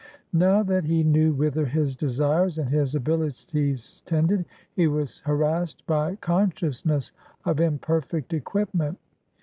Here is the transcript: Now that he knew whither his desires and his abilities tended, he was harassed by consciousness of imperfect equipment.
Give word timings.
Now 0.33 0.63
that 0.63 0.85
he 0.85 1.03
knew 1.03 1.31
whither 1.31 1.67
his 1.67 1.95
desires 1.95 2.57
and 2.57 2.67
his 2.71 2.95
abilities 2.95 4.01
tended, 4.03 4.45
he 4.73 4.87
was 4.87 5.19
harassed 5.19 5.85
by 5.85 6.15
consciousness 6.15 7.11
of 7.45 7.59
imperfect 7.61 8.33
equipment. 8.33 8.97